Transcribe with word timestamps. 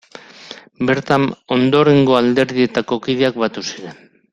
Bertan 0.91 1.29
ondorengo 1.57 2.19
alderdietako 2.23 3.03
kideak 3.09 3.43
batu 3.45 3.69
ziren. 3.71 4.07